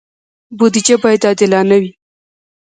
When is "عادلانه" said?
1.29-1.77